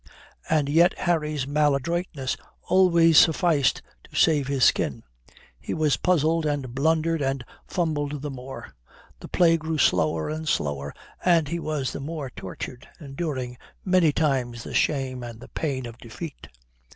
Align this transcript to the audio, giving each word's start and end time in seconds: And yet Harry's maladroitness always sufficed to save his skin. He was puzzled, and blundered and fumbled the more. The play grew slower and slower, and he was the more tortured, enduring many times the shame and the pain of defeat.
And 0.49 0.67
yet 0.67 0.97
Harry's 0.97 1.45
maladroitness 1.45 2.35
always 2.63 3.19
sufficed 3.19 3.83
to 4.05 4.15
save 4.15 4.47
his 4.47 4.63
skin. 4.63 5.03
He 5.59 5.75
was 5.75 5.97
puzzled, 5.97 6.43
and 6.43 6.73
blundered 6.73 7.21
and 7.21 7.45
fumbled 7.67 8.23
the 8.23 8.31
more. 8.31 8.73
The 9.19 9.27
play 9.27 9.57
grew 9.57 9.77
slower 9.77 10.27
and 10.27 10.47
slower, 10.49 10.95
and 11.23 11.47
he 11.49 11.59
was 11.59 11.91
the 11.91 11.99
more 11.99 12.31
tortured, 12.31 12.89
enduring 12.99 13.59
many 13.85 14.11
times 14.11 14.63
the 14.63 14.73
shame 14.73 15.21
and 15.21 15.39
the 15.39 15.49
pain 15.49 15.85
of 15.85 15.99
defeat. 15.99 16.47